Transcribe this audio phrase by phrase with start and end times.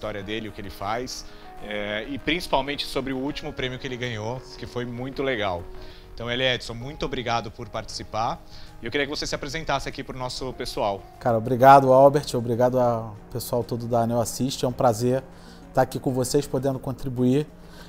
[0.00, 1.26] história dele, o que ele faz,
[1.62, 5.62] é, e principalmente sobre o último prêmio que ele ganhou, que foi muito legal.
[6.14, 8.42] Então, ele Edson, muito obrigado por participar.
[8.82, 11.02] E eu queria que você se apresentasse aqui para o nosso pessoal.
[11.18, 12.34] Cara, obrigado, Albert.
[12.34, 14.64] Obrigado ao pessoal todo da Anel Assist.
[14.64, 15.22] É um prazer
[15.68, 17.46] estar aqui com vocês, podendo contribuir,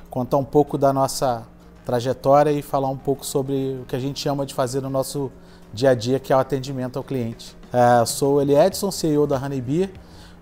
[0.10, 1.46] contar um pouco da nossa
[1.86, 5.32] trajetória e falar um pouco sobre o que a gente ama de fazer no nosso
[5.74, 7.56] dia a dia, que é o atendimento ao cliente.
[7.72, 9.90] É, sou o Eli Edson, CEO da Honeybee.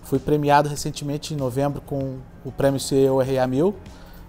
[0.09, 3.75] Fui premiado recentemente em novembro com o prêmio CEO RA1000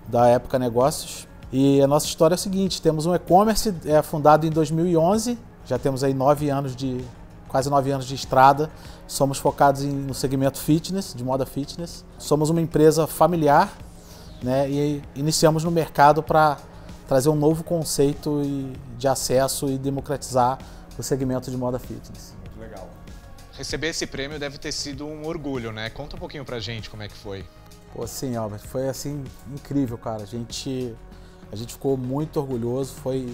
[0.07, 1.27] da Época Negócios.
[1.51, 5.79] E a nossa história é a seguinte: temos um e-commerce é, fundado em 2011, já
[5.79, 7.03] temos aí nove anos de
[7.49, 8.71] quase nove anos de estrada.
[9.07, 12.05] Somos focados em, no segmento fitness, de moda fitness.
[12.19, 13.73] Somos uma empresa familiar,
[14.43, 14.69] né?
[14.69, 16.59] E iniciamos no mercado para
[17.09, 18.43] trazer um novo conceito
[18.99, 20.59] de acesso e democratizar
[20.99, 22.37] o segmento de moda fitness.
[22.45, 22.87] Muito legal.
[23.61, 25.91] Receber esse prêmio deve ter sido um orgulho, né?
[25.91, 27.45] Conta um pouquinho pra gente como é que foi.
[27.93, 30.23] Pô, sim, Albert, foi assim incrível, cara.
[30.23, 30.97] A gente,
[31.53, 32.95] a gente ficou muito orgulhoso.
[32.95, 33.31] Foi,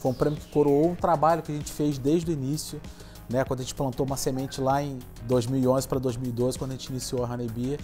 [0.00, 2.80] foi um prêmio que coroou um trabalho que a gente fez desde o início,
[3.28, 3.44] né?
[3.44, 7.22] Quando a gente plantou uma semente lá em 2011 para 2012, quando a gente iniciou
[7.22, 7.78] a Honeybee.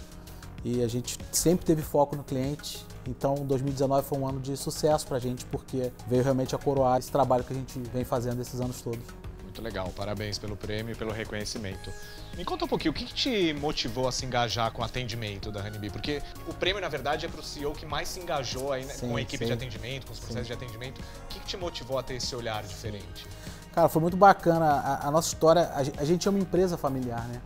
[0.65, 2.83] E a gente sempre teve foco no cliente.
[3.07, 6.97] Então, 2019 foi um ano de sucesso para a gente, porque veio realmente a coroar
[6.97, 9.22] esse trabalho que a gente vem fazendo esses anos todos.
[9.53, 11.91] Muito legal, parabéns pelo prêmio e pelo reconhecimento.
[12.35, 15.59] Me conta um pouquinho, o que te motivou a se engajar com o atendimento da
[15.59, 15.91] Honeybee?
[15.91, 18.95] Porque o prêmio, na verdade, é para o CEO que mais se engajou aí, né,
[18.95, 19.45] sim, com a equipe sim.
[19.45, 20.57] de atendimento, com os processos sim.
[20.57, 20.99] de atendimento.
[20.99, 23.27] O que te motivou a ter esse olhar diferente?
[23.73, 24.65] Cara, foi muito bacana.
[24.65, 27.39] A, a nossa história, a, a gente é uma empresa familiar, né?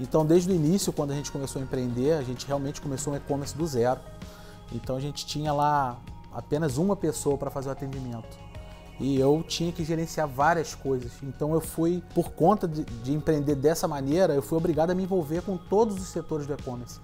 [0.00, 3.16] Então, desde o início, quando a gente começou a empreender, a gente realmente começou um
[3.16, 4.00] e-commerce do zero.
[4.72, 5.96] Então, a gente tinha lá
[6.32, 8.51] apenas uma pessoa para fazer o atendimento
[9.00, 11.12] e eu tinha que gerenciar várias coisas.
[11.22, 15.02] Então eu fui, por conta de, de empreender dessa maneira, eu fui obrigado a me
[15.02, 17.00] envolver com todos os setores do e-commerce.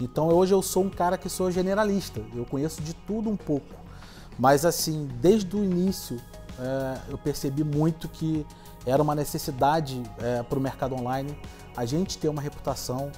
[0.00, 3.74] Então hoje eu sou um cara que sou generalista, eu conheço de tudo um pouco.
[4.38, 6.20] Mas assim, desde o início
[6.58, 8.46] é, eu percebi muito que
[8.86, 11.36] era uma necessidade é, para o mercado online
[11.76, 13.10] a gente ter uma reputação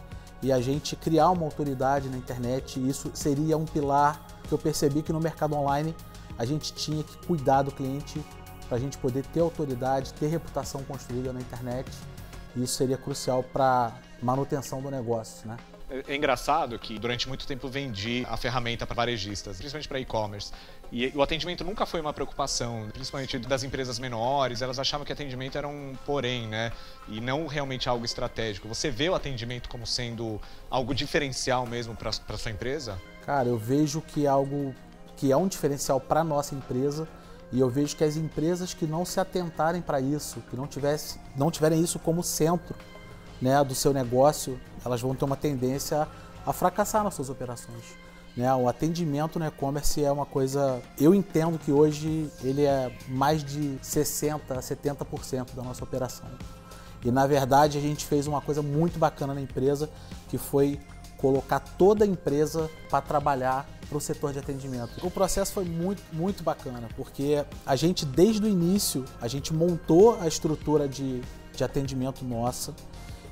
[0.42, 2.80] e a gente criar uma autoridade na internet.
[2.86, 5.94] Isso seria um pilar que eu percebi que no mercado online
[6.38, 8.22] a gente tinha que cuidar do cliente
[8.68, 11.90] para a gente poder ter autoridade, ter reputação construída na internet.
[12.56, 15.56] E isso seria crucial para manutenção do negócio, né?
[15.92, 20.52] É, é engraçado que durante muito tempo vendi a ferramenta para varejistas, principalmente para e-commerce.
[20.90, 25.58] E o atendimento nunca foi uma preocupação, principalmente das empresas menores, elas achavam que atendimento
[25.58, 26.72] era um porém, né?
[27.08, 28.66] E não realmente algo estratégico.
[28.68, 32.98] Você vê o atendimento como sendo algo diferencial mesmo para a sua empresa?
[33.26, 34.74] Cara, eu vejo que é algo
[35.22, 37.06] que é um diferencial para a nossa empresa.
[37.52, 41.16] E eu vejo que as empresas que não se atentarem para isso, que não, tivesse,
[41.36, 42.74] não tiverem isso como centro
[43.40, 46.08] né, do seu negócio, elas vão ter uma tendência
[46.44, 47.84] a fracassar nas suas operações.
[48.36, 48.52] Né?
[48.52, 50.82] O atendimento no e-commerce é uma coisa.
[50.98, 56.26] Eu entendo que hoje ele é mais de 60% a 70% da nossa operação.
[57.04, 59.88] E na verdade a gente fez uma coisa muito bacana na empresa,
[60.28, 60.80] que foi
[61.16, 65.06] colocar toda a empresa para trabalhar para o setor de atendimento.
[65.06, 70.18] O processo foi muito, muito bacana, porque a gente, desde o início, a gente montou
[70.18, 71.20] a estrutura de,
[71.54, 72.74] de atendimento nossa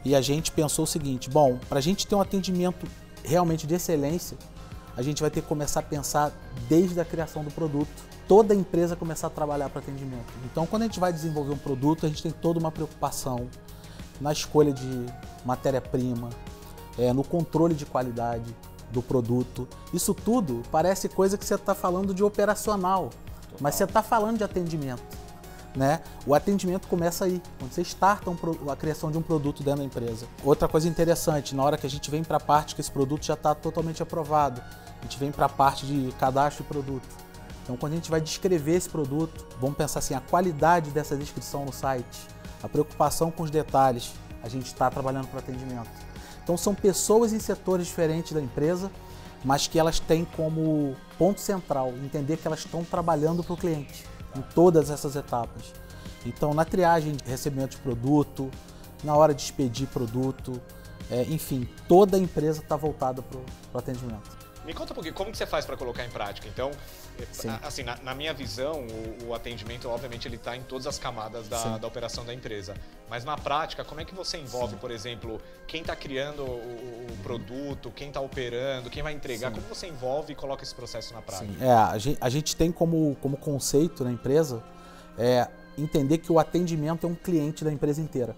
[0.04, 2.87] e a gente pensou o seguinte, bom, para a gente ter um atendimento
[3.25, 4.37] realmente de excelência,
[4.97, 6.31] a gente vai ter que começar a pensar
[6.69, 7.88] desde a criação do produto.
[8.28, 10.31] Toda empresa começar a trabalhar para atendimento.
[10.44, 13.48] Então, quando a gente vai desenvolver um produto, a gente tem toda uma preocupação
[14.21, 15.06] na escolha de
[15.44, 16.28] matéria-prima,
[16.98, 18.54] é, no controle de qualidade
[18.90, 19.68] do produto.
[19.92, 23.10] Isso tudo parece coisa que você está falando de operacional,
[23.42, 23.58] Total.
[23.60, 25.02] mas você está falando de atendimento.
[25.74, 26.00] Né?
[26.26, 28.36] O atendimento começa aí, quando você starta um,
[28.70, 30.26] a criação de um produto dentro da empresa.
[30.44, 33.24] Outra coisa interessante, na hora que a gente vem para a parte que esse produto
[33.24, 34.60] já está totalmente aprovado,
[34.98, 37.06] a gente vem para a parte de cadastro de produto.
[37.62, 41.64] Então, quando a gente vai descrever esse produto, vamos pensar assim, a qualidade dessa descrição
[41.64, 42.26] no site,
[42.62, 44.12] a preocupação com os detalhes,
[44.42, 46.09] a gente está trabalhando para atendimento.
[46.42, 48.90] Então são pessoas em setores diferentes da empresa,
[49.44, 54.04] mas que elas têm como ponto central entender que elas estão trabalhando para o cliente
[54.36, 55.72] em todas essas etapas.
[56.24, 58.50] Então na triagem de recebimento de produto,
[59.03, 60.60] na hora de expedir produto,
[61.10, 63.38] é, enfim, toda a empresa está voltada para
[63.74, 64.40] o atendimento.
[64.70, 66.46] Me conta um pouquinho, como que você faz para colocar em prática?
[66.46, 66.70] Então,
[67.32, 67.48] Sim.
[67.60, 71.48] assim, na, na, minha visão, o, o, atendimento, obviamente, ele está em todas as camadas
[71.48, 72.74] da, da, operação da empresa.
[73.08, 74.78] Mas na prática, como é que você envolve, Sim.
[74.78, 79.48] por exemplo, quem está criando o, o, produto, quem está operando, quem vai entregar?
[79.48, 79.56] Sim.
[79.56, 81.64] Como você envolve e coloca esse processo na prática?
[81.64, 84.62] É, a gente, a gente tem como, como conceito na empresa
[85.18, 88.36] é, entender que o atendimento é um cliente da empresa inteira.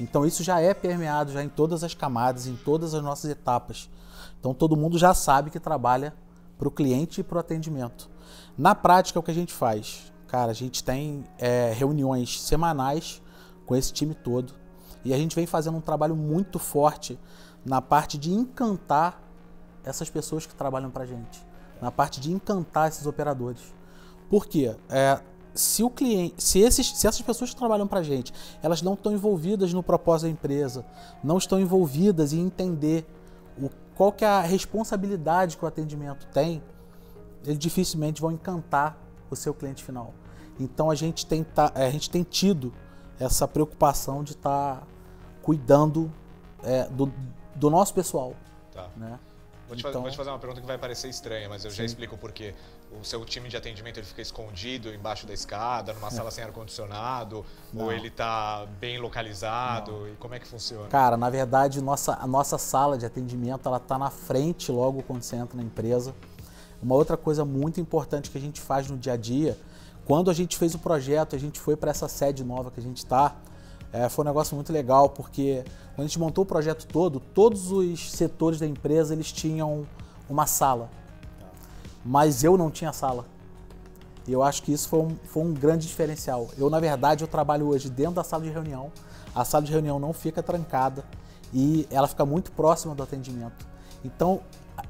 [0.00, 3.90] Então isso já é permeado já em todas as camadas, em todas as nossas etapas.
[4.38, 6.14] Então todo mundo já sabe que trabalha
[6.58, 8.08] para o cliente e para o atendimento.
[8.56, 10.12] Na prática, o que a gente faz?
[10.26, 13.22] Cara, a gente tem é, reuniões semanais
[13.64, 14.52] com esse time todo
[15.04, 17.18] e a gente vem fazendo um trabalho muito forte
[17.64, 19.22] na parte de encantar
[19.84, 21.44] essas pessoas que trabalham para a gente,
[21.80, 23.74] na parte de encantar esses operadores.
[24.28, 24.76] Por quê?
[24.88, 25.20] É,
[25.58, 28.32] se o cliente, se, esses, se essas pessoas que trabalham para a gente,
[28.62, 30.84] elas não estão envolvidas no propósito da empresa,
[31.22, 33.04] não estão envolvidas em entender
[33.60, 36.62] o, qual que é a responsabilidade que o atendimento tem,
[37.44, 38.96] eles dificilmente vão encantar
[39.30, 40.14] o seu cliente final.
[40.60, 42.72] Então a gente tem, tá, a gente tem tido
[43.18, 44.82] essa preocupação de estar tá
[45.42, 46.12] cuidando
[46.62, 47.12] é, do,
[47.54, 48.34] do nosso pessoal.
[48.72, 48.88] Tá.
[48.96, 49.18] Né?
[49.68, 51.76] Vou te, então, vou te, fazer uma pergunta que vai parecer estranha, mas eu sim.
[51.76, 52.54] já explico o porquê.
[52.98, 57.44] O seu time de atendimento ele fica escondido embaixo da escada, numa sala sem ar-condicionado,
[57.76, 59.92] ou ele está bem localizado?
[59.92, 60.08] Não.
[60.08, 60.88] E como é que funciona?
[60.88, 65.22] Cara, na verdade, nossa, a nossa sala de atendimento ela está na frente logo quando
[65.22, 66.14] você entra na empresa.
[66.82, 69.58] Uma outra coisa muito importante que a gente faz no dia a dia,
[70.06, 72.82] quando a gente fez o projeto, a gente foi para essa sede nova que a
[72.82, 73.36] gente está,
[73.92, 75.64] é, foi um negócio muito legal, porque
[75.94, 79.86] quando a gente montou o projeto todo, todos os setores da empresa eles tinham
[80.28, 80.90] uma sala.
[82.04, 83.24] Mas eu não tinha sala.
[84.26, 86.48] E eu acho que isso foi um, foi um grande diferencial.
[86.58, 88.92] Eu, na verdade, eu trabalho hoje dentro da sala de reunião.
[89.34, 91.02] A sala de reunião não fica trancada
[91.52, 93.66] e ela fica muito próxima do atendimento.
[94.04, 94.40] Então,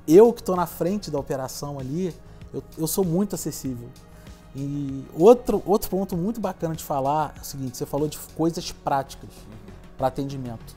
[0.06, 2.14] eu que estou na frente da operação ali,
[2.52, 3.88] eu, eu sou muito acessível.
[4.60, 8.72] E outro, outro ponto muito bacana de falar é o seguinte: você falou de coisas
[8.72, 9.30] práticas
[9.96, 10.74] para atendimento.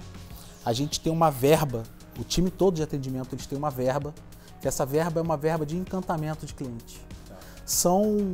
[0.63, 1.81] A gente tem uma verba,
[2.19, 4.13] o time todo de atendimento eles têm uma verba,
[4.61, 7.01] que essa verba é uma verba de encantamento de cliente.
[7.65, 8.33] São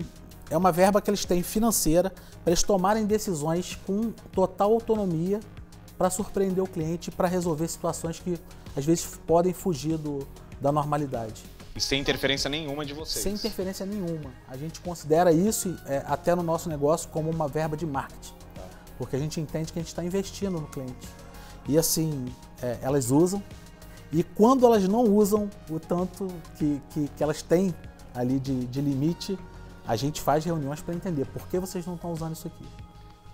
[0.50, 2.10] é uma verba que eles têm financeira
[2.44, 5.40] para eles tomarem decisões com total autonomia
[5.98, 8.38] para surpreender o cliente, para resolver situações que
[8.76, 10.28] às vezes podem fugir do,
[10.60, 11.44] da normalidade.
[11.78, 13.22] E sem interferência nenhuma de vocês.
[13.22, 14.34] Sem interferência nenhuma.
[14.48, 18.34] A gente considera isso é, até no nosso negócio como uma verba de marketing.
[18.56, 18.64] Tá.
[18.98, 21.08] Porque a gente entende que a gente está investindo no cliente.
[21.70, 22.34] E assim,
[22.64, 23.44] é, elas usam.
[24.12, 26.28] E quando elas não usam o tanto
[26.58, 27.76] que, que, que elas têm
[28.12, 29.38] ali de, de limite,
[29.86, 32.66] a gente faz reuniões para entender por que vocês não estão usando isso aqui.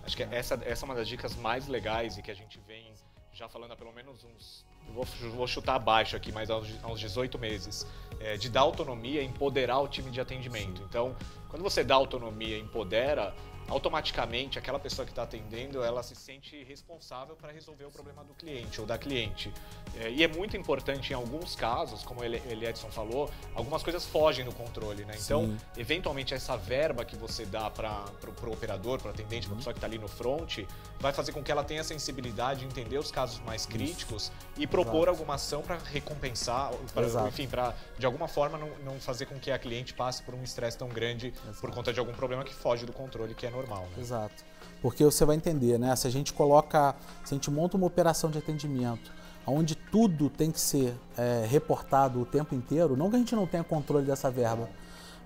[0.04, 2.92] Acho que essa, essa é uma das dicas mais legais e que a gente vem
[3.32, 5.04] já falando há pelo menos uns vou,
[5.34, 7.86] vou chutar abaixo aqui, mas há uns 18 meses,
[8.20, 10.82] é, de dar autonomia e empoderar o time de atendimento.
[10.88, 11.16] Então,
[11.48, 13.34] quando você dá autonomia e empodera,
[13.68, 18.34] automaticamente aquela pessoa que está atendendo ela se sente responsável para resolver o problema do
[18.34, 19.52] cliente ou da cliente.
[19.96, 24.04] É, e é muito importante em alguns casos, como ele, ele Edson falou, algumas coisas
[24.04, 25.14] fogem do controle, né?
[25.18, 25.56] Então, Sim.
[25.76, 28.04] eventualmente essa verba que você dá para
[28.46, 30.60] o operador, para o atendente, para a pessoa que está ali no front,
[30.98, 34.32] vai fazer com que ela tenha sensibilidade de entender os casos mais críticos Isso.
[34.56, 35.10] e propor Exato.
[35.10, 39.50] alguma ação para recompensar, pra, enfim, para de alguma forma não, não, fazer com que
[39.50, 41.60] a cliente passe por um estresse tão grande Exato.
[41.60, 43.86] por conta de algum problema que foge do controle, que é normal.
[43.96, 44.02] Né?
[44.02, 44.44] Exato.
[44.82, 45.94] Porque você vai entender, né?
[45.96, 49.10] Se a gente coloca, se a gente monta uma operação de atendimento
[49.46, 53.46] onde tudo tem que ser é, reportado o tempo inteiro, não que a gente não
[53.46, 54.68] tenha controle dessa verba,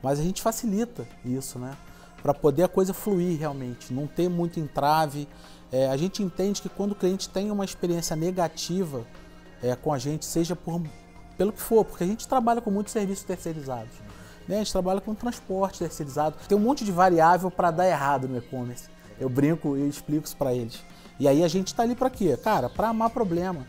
[0.02, 1.76] mas a gente facilita isso, né?
[2.22, 5.28] Para poder a coisa fluir realmente, não ter muito entrave.
[5.70, 9.04] É, a gente entende que quando o cliente tem uma experiência negativa
[9.62, 10.82] é, com a gente, seja por,
[11.36, 13.92] pelo que for, porque a gente trabalha com muitos serviços terceirizados.
[14.00, 14.06] Né?
[14.49, 16.37] A gente trabalha com transporte terceirizado.
[16.49, 18.88] Tem um monte de variável para dar errado no e-commerce.
[19.21, 20.83] Eu brinco e explico isso para eles.
[21.21, 22.37] E aí a gente está ali para quê?
[22.37, 23.67] Cara, para amar problema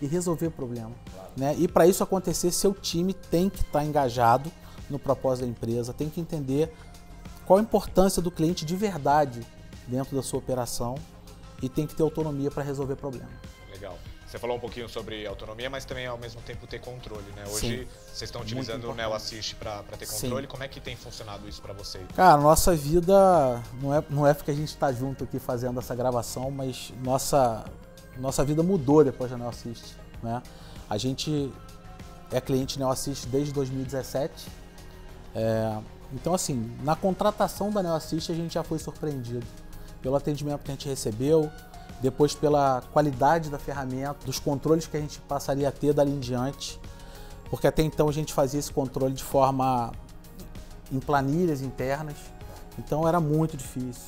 [0.00, 0.92] e resolver problema.
[1.36, 1.54] Né?
[1.58, 4.50] E para isso acontecer, seu time tem que estar tá engajado
[4.88, 6.72] no propósito da empresa, tem que entender
[7.46, 9.46] qual a importância do cliente de verdade
[9.86, 10.94] dentro da sua operação
[11.62, 13.30] e tem que ter autonomia para resolver problema.
[13.70, 13.96] Legal.
[14.26, 17.44] Você falou um pouquinho sobre autonomia, mas também ao mesmo tempo ter controle, né?
[17.48, 17.86] Hoje Sim.
[18.06, 20.46] vocês estão utilizando o Neo Assist para ter controle.
[20.46, 20.50] Sim.
[20.50, 22.02] Como é que tem funcionado isso para vocês?
[22.16, 25.94] Cara, nossa vida não é, não é porque a gente está junto aqui fazendo essa
[25.94, 27.62] gravação, mas nossa,
[28.16, 30.42] nossa vida mudou depois da Neo Assist, né?
[30.88, 31.52] A gente
[32.30, 34.48] é cliente Neo Assist desde 2017.
[35.34, 35.78] É,
[36.10, 39.46] então, assim, na contratação da Neo Assist a gente já foi surpreendido
[40.02, 41.50] pelo atendimento que a gente recebeu,
[42.00, 46.18] depois pela qualidade da ferramenta, dos controles que a gente passaria a ter dali em
[46.18, 46.80] diante,
[47.48, 49.92] porque até então a gente fazia esse controle de forma
[50.90, 52.16] em planilhas internas,
[52.78, 54.02] então era muito difícil.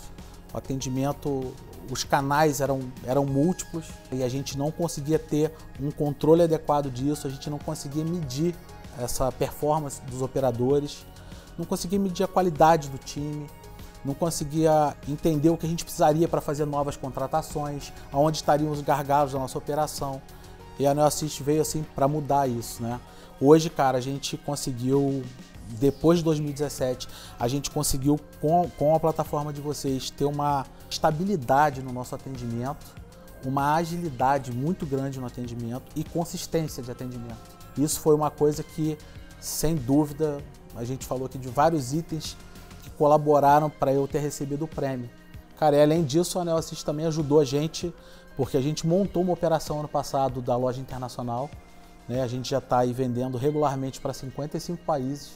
[0.52, 1.52] O atendimento,
[1.90, 7.26] os canais eram, eram múltiplos e a gente não conseguia ter um controle adequado disso,
[7.26, 8.54] a gente não conseguia medir
[8.98, 11.06] essa performance dos operadores,
[11.58, 13.46] não conseguia medir a qualidade do time.
[14.04, 18.80] Não conseguia entender o que a gente precisaria para fazer novas contratações, aonde estariam os
[18.80, 20.20] gargalos da nossa operação.
[20.78, 23.00] E a NeoAssist veio assim para mudar isso, né?
[23.40, 25.23] Hoje, cara, a gente conseguiu
[25.68, 27.08] depois de 2017,
[27.38, 32.94] a gente conseguiu, com, com a plataforma de vocês, ter uma estabilidade no nosso atendimento,
[33.44, 37.38] uma agilidade muito grande no atendimento e consistência de atendimento.
[37.76, 38.96] Isso foi uma coisa que,
[39.40, 40.38] sem dúvida,
[40.76, 42.37] a gente falou aqui de vários itens
[42.84, 45.08] que colaboraram para eu ter recebido o prêmio.
[45.58, 47.94] Cara, e além disso, a Anel Assist também ajudou a gente,
[48.36, 51.48] porque a gente montou uma operação ano passado da loja internacional.
[52.08, 52.22] Né?
[52.22, 55.32] A gente já está aí vendendo regularmente para 55 países.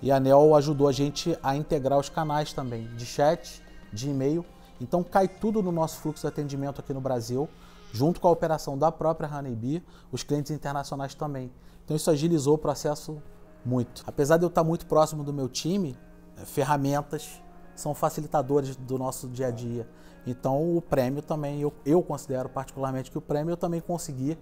[0.00, 4.44] E a Anel ajudou a gente a integrar os canais também, de chat, de e-mail.
[4.80, 7.48] Então cai tudo no nosso fluxo de atendimento aqui no Brasil,
[7.92, 11.50] junto com a operação da própria Honeybee, os clientes internacionais também.
[11.84, 13.22] Então isso agilizou o processo
[13.64, 14.02] muito.
[14.06, 15.96] Apesar de eu estar muito próximo do meu time,
[16.44, 17.42] ferramentas
[17.74, 19.86] são facilitadores do nosso dia a dia.
[20.26, 24.38] Então o prêmio também, eu, eu considero particularmente que o prêmio eu também consegui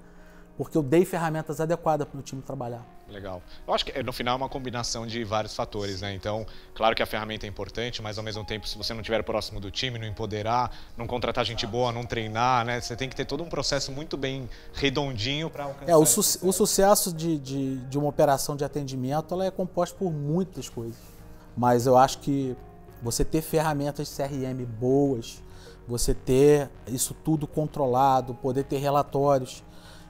[0.57, 2.87] porque eu dei ferramentas adequadas para o time trabalhar.
[3.09, 3.43] Legal.
[3.67, 6.15] Eu acho que no final é uma combinação de vários fatores, né?
[6.15, 9.23] Então, claro que a ferramenta é importante, mas ao mesmo tempo, se você não estiver
[9.23, 12.81] próximo do time, não empoderar, não contratar gente boa, não treinar, né?
[12.81, 15.91] Você tem que ter todo um processo muito bem redondinho para alcançar.
[15.91, 19.97] É, o, su o sucesso de, de, de, uma operação de atendimento ela é composto
[19.97, 21.12] por muitas coisas.
[21.57, 22.57] Mas eu acho que
[23.03, 25.43] você ter ferramentas de CRM boas,
[25.87, 29.63] você ter isso tudo controlado, poder ter relatórios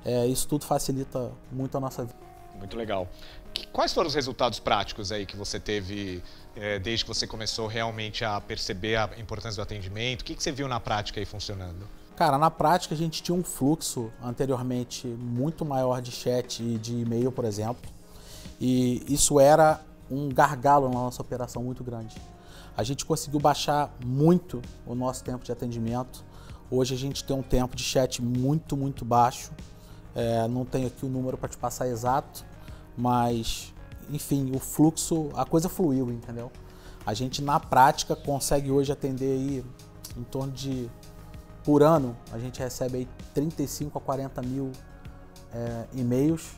[0.05, 2.19] é, isso tudo facilita muito a nossa vida.
[2.57, 3.09] Muito legal.
[3.73, 6.23] Quais foram os resultados práticos aí que você teve
[6.57, 10.23] é, desde que você começou realmente a perceber a importância do atendimento?
[10.23, 11.87] O que, que você viu na prática aí funcionando?
[12.17, 16.95] Cara, na prática a gente tinha um fluxo anteriormente muito maior de chat e de
[16.95, 17.91] e-mail, por exemplo,
[18.61, 19.81] e isso era
[20.13, 22.17] um gargalo na nossa operação muito grande.
[22.77, 26.25] A gente conseguiu baixar muito o nosso tempo de atendimento.
[26.71, 29.53] Hoje a gente tem um tempo de chat muito, muito baixo
[30.15, 32.45] é, não tenho aqui o número para te passar exato,
[32.97, 33.73] mas
[34.11, 36.51] enfim, o fluxo, a coisa fluiu, entendeu?
[37.05, 39.65] A gente na prática consegue hoje atender aí
[40.17, 40.91] em torno de
[41.65, 44.73] por ano a gente recebe aí 35 a 40 mil
[45.53, 46.51] é, e-mails.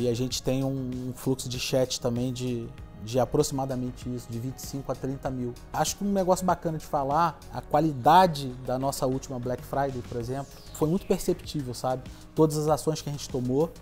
[0.00, 2.68] E a gente tem um, fluxo de chat também de
[3.02, 5.54] de aproximadamente isso, de 25 a 30 mil.
[5.72, 10.20] Acho que um negócio bacana de falar, a qualidade da nossa última Black Friday, por
[10.20, 12.02] exemplo, foi muito perceptível, sabe?
[12.34, 13.72] Todas as ações que a gente tomou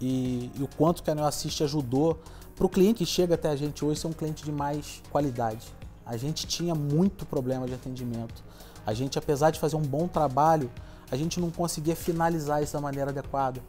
[0.00, 2.18] e, e o quanto que a Neo Assist ajudou
[2.56, 5.66] para o cliente que chega até a gente hoje ser um cliente de mais qualidade.
[6.04, 8.42] A gente tinha muito problema de atendimento.
[8.84, 10.70] A gente, apesar de fazer um bom trabalho,
[11.10, 13.62] a gente não conseguia finalizar isso da maneira adequada.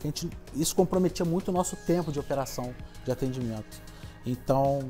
[0.00, 2.74] A gente, isso comprometia muito o nosso tempo de operação,
[3.04, 3.82] de atendimento.
[4.24, 4.80] Então,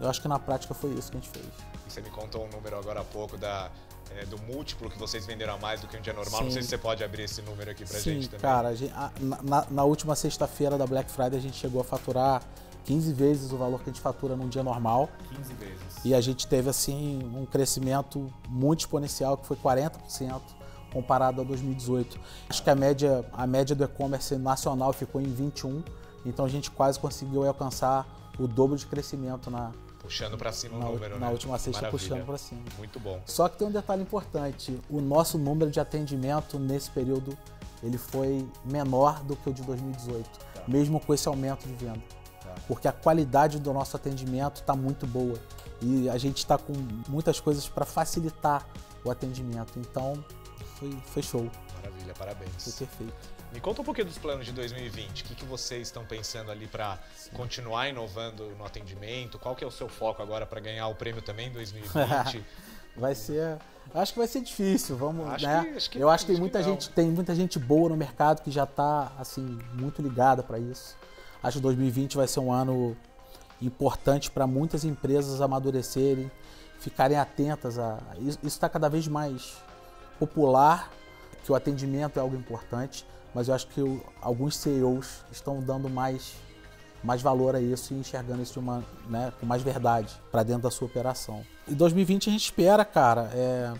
[0.00, 1.46] eu acho que na prática foi isso que a gente fez.
[1.88, 3.70] Você me contou um número agora há pouco da,
[4.16, 6.40] é, do múltiplo que vocês venderam a mais do que um dia normal.
[6.40, 6.44] Sim.
[6.44, 8.40] Não sei se você pode abrir esse número aqui pra Sim, gente também.
[8.40, 12.42] Cara, gente, a, na, na, última sexta-feira da Black Friday a gente chegou a faturar
[12.84, 15.08] 15 vezes o valor que a gente fatura num dia normal.
[15.36, 16.04] 15 vezes.
[16.04, 20.40] E a gente teve assim um crescimento muito exponencial, que foi 40%
[20.92, 22.18] comparado a 2018.
[22.48, 25.82] Acho que a média, a média do e-commerce nacional ficou em 21,
[26.24, 28.06] então a gente quase conseguiu alcançar
[28.38, 29.72] o dobro de crescimento na.
[30.00, 31.32] Puxando para cima na, o número, Na né?
[31.32, 32.08] última sexta, Maravilha.
[32.08, 32.62] puxando para cima.
[32.78, 33.20] Muito bom.
[33.26, 37.36] Só que tem um detalhe importante: o nosso número de atendimento nesse período
[37.82, 40.62] ele foi menor do que o de 2018, tá.
[40.66, 42.00] mesmo com esse aumento de venda.
[42.42, 42.54] Tá.
[42.66, 45.38] Porque a qualidade do nosso atendimento está muito boa
[45.80, 46.72] e a gente está com
[47.08, 48.66] muitas coisas para facilitar
[49.04, 49.78] o atendimento.
[49.78, 50.22] Então,
[50.78, 51.50] foi, foi show.
[51.76, 52.50] Maravilha, parabéns.
[52.58, 53.38] Foi perfeito.
[53.52, 55.22] Me conta um pouquinho dos planos de 2020.
[55.22, 56.98] O que, que vocês estão pensando ali para
[57.32, 59.38] continuar inovando no atendimento?
[59.38, 62.44] Qual que é o seu foco agora para ganhar o prêmio também em 2020?
[62.94, 63.58] vai ser,
[63.94, 64.96] acho que vai ser difícil.
[64.96, 65.64] Vamos, acho né?
[65.64, 68.42] Que, acho que Eu acho que tem muita gente, tem muita gente boa no mercado
[68.42, 70.96] que já está assim muito ligada para isso.
[71.42, 72.96] Acho que 2020 vai ser um ano
[73.62, 76.30] importante para muitas empresas amadurecerem,
[76.78, 79.56] ficarem atentas a isso está cada vez mais
[80.18, 80.90] popular,
[81.44, 85.88] que o atendimento é algo importante mas eu acho que eu, alguns CEOs estão dando
[85.88, 86.34] mais,
[87.02, 90.70] mais valor a isso e enxergando isso uma, né, com mais verdade para dentro da
[90.70, 91.44] sua operação.
[91.66, 93.72] E 2020 a gente espera, cara, é,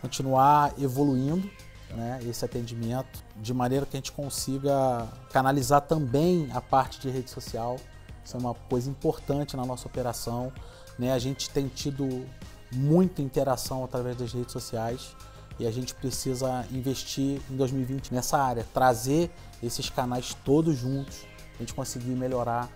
[0.00, 1.48] continuar evoluindo
[1.90, 7.30] né, esse atendimento de maneira que a gente consiga canalizar também a parte de rede
[7.30, 7.76] social.
[8.24, 10.52] Isso é uma coisa importante na nossa operação.
[11.00, 11.12] Né?
[11.12, 12.26] A gente tem tido
[12.70, 15.16] muita interação através das redes sociais
[15.58, 19.30] e a gente precisa investir em 2020 nessa área, trazer
[19.62, 21.24] esses canais todos juntos,
[21.56, 22.68] a gente conseguir melhorar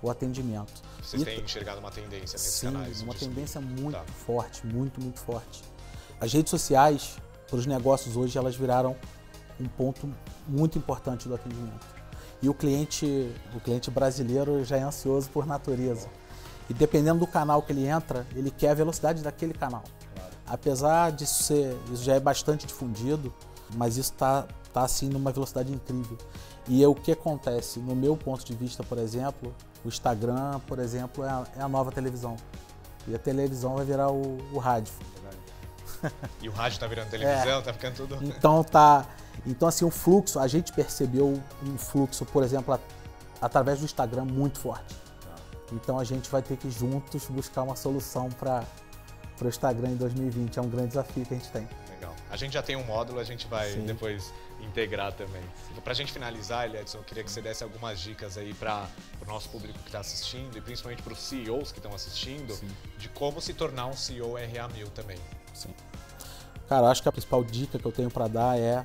[0.00, 0.72] o atendimento.
[1.02, 3.02] Vocês têm enxergado uma tendência nesses sim, canais?
[3.02, 4.04] uma tendência muito Tá.
[4.26, 5.62] forte, muito, muito forte.
[6.20, 7.16] As redes sociais,
[7.48, 8.96] para os negócios hoje, elas viraram
[9.58, 10.08] um ponto
[10.46, 11.86] muito importante do atendimento.
[12.40, 16.08] E o cliente, o cliente brasileiro já é ansioso por natureza.
[16.70, 19.82] E dependendo do canal que ele entra, ele quer a velocidade daquele canal.
[20.46, 23.32] Apesar de ser, isso já é bastante difundido,
[23.74, 26.16] mas isso está tá assim numa velocidade incrível.
[26.68, 29.54] E é o que acontece, no meu ponto de vista, por exemplo,
[29.84, 32.36] o Instagram, por exemplo, é a, é a nova televisão.
[33.08, 34.92] E a televisão vai virar o, o rádio.
[36.40, 37.62] E o rádio tá virando televisão, É.
[37.62, 38.18] tá ficando tudo.
[38.24, 39.06] Então tá,
[39.46, 42.80] então assim o fluxo, a gente percebeu um fluxo, por exemplo, a-
[43.40, 44.94] através do Instagram muito forte.
[45.72, 48.64] Então a gente vai ter que juntos buscar uma solução para
[49.40, 50.58] o Instagram em 2020.
[50.58, 51.68] É um grande desafio que a gente tem.
[51.90, 52.14] Legal.
[52.30, 53.86] A gente já tem um módulo, a gente vai Sim.
[53.86, 55.42] depois integrar também.
[55.82, 58.86] Pra gente finalizar, Edson, eu queria que você desse algumas dicas aí para
[59.20, 62.68] o nosso público que está assistindo e principalmente para os CEOs que estão assistindo, Sim.
[62.96, 65.18] de como se tornar um CEO RA1000 também.
[65.52, 65.74] Sim.
[66.68, 68.84] Cara, eu acho que a principal dica que eu tenho para dar é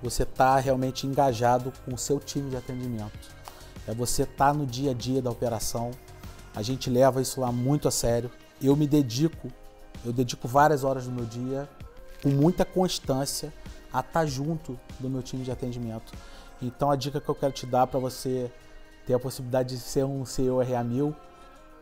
[0.00, 3.41] você estar realmente engajado com o seu time de atendimento.
[3.86, 5.90] É você estar no dia a dia da operação.
[6.54, 8.30] A gente leva isso lá muito a sério.
[8.60, 9.48] Eu me dedico,
[10.04, 11.68] eu dedico várias horas do meu dia
[12.22, 13.52] com muita constância
[13.92, 16.12] a estar junto do meu time de atendimento.
[16.60, 18.50] Então a dica que eu quero te dar para você
[19.06, 21.14] ter a possibilidade de ser um CEO RA1000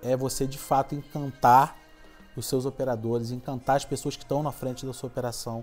[0.03, 1.77] é você de fato encantar
[2.35, 5.63] os seus operadores, encantar as pessoas que estão na frente da sua operação,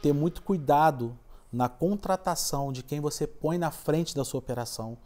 [0.00, 1.18] ter muito cuidado
[1.52, 4.96] na contratação de quem você põe na frente da sua operação.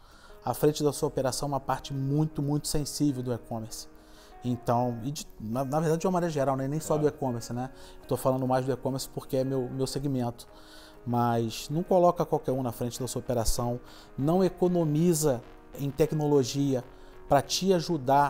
[0.47, 3.85] A frente da sua operação é uma parte muito, muito sensível do e-commerce.
[4.45, 6.69] Então, e de- na, na verdade de uma maneira geral, né?
[6.69, 7.69] nem só do e-commerce, né?
[8.01, 10.47] Estou falando mais do e-commerce porque é meu, meu segmento.
[11.05, 13.77] Mas não coloca qualquer um na frente da sua operação,
[14.17, 15.41] não economiza
[15.79, 16.81] em tecnologia
[17.27, 18.25] para te ajudar